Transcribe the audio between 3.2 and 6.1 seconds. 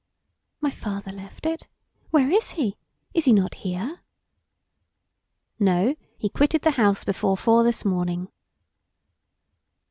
he not here?" "No;